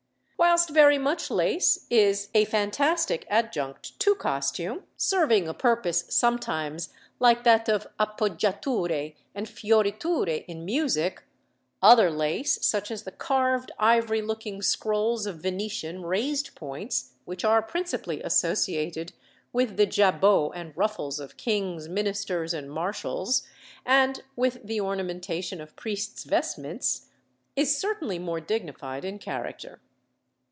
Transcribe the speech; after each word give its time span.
Whilst 0.43 0.71
very 0.71 0.97
much 0.97 1.29
lace 1.29 1.85
is 1.91 2.29
a 2.33 2.45
fantastic 2.45 3.27
adjunct 3.29 3.99
to 3.99 4.15
costume, 4.15 4.83
serving 4.97 5.47
a 5.47 5.53
purpose 5.53 6.03
sometimes 6.09 6.89
like 7.19 7.43
that 7.43 7.69
of 7.69 7.85
appoggiature 7.99 9.13
and 9.35 9.45
fioriture 9.45 10.43
in 10.47 10.65
music, 10.65 11.23
other 11.79 12.09
lace, 12.09 12.57
such 12.65 12.89
as 12.89 13.03
the 13.03 13.11
carved 13.11 13.71
ivory 13.77 14.23
looking 14.23 14.63
scrolls 14.63 15.27
of 15.27 15.37
Venetian 15.43 16.01
raised 16.01 16.55
points, 16.55 17.13
which 17.25 17.45
are 17.45 17.61
principally 17.61 18.19
associated 18.23 19.13
with 19.53 19.77
the 19.77 19.85
jabots 19.85 20.53
and 20.55 20.75
ruffles 20.75 21.19
of 21.19 21.37
kings, 21.37 21.87
ministers, 21.87 22.51
and 22.51 22.71
marshals, 22.71 23.47
and 23.85 24.23
with 24.35 24.65
the 24.65 24.81
ornamentation 24.81 25.61
of 25.61 25.75
priests' 25.75 26.23
vestments, 26.23 27.09
is 27.55 27.77
certainly 27.77 28.17
more 28.17 28.41
dignified 28.41 29.05
in 29.05 29.19
character. 29.19 29.79